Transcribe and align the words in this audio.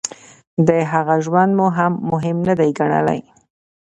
د 0.67 0.69
هغه 0.91 1.15
ژوند 1.25 1.51
مو 1.57 1.67
هم 1.77 1.93
مهم 2.11 2.37
نه 2.47 2.53
دی 2.59 2.69
ګڼلی. 2.79 3.21